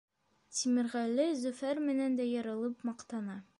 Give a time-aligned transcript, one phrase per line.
[0.59, 3.41] Тимерғәле Зөфәр менән дә ярылып маҡтана: